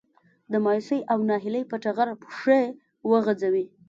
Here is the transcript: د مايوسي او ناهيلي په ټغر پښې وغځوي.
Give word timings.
د 0.51 0.53
مايوسي 0.65 0.99
او 1.11 1.19
ناهيلي 1.29 1.61
په 1.67 1.75
ټغر 1.83 2.07
پښې 2.23 2.61
وغځوي. 3.09 3.65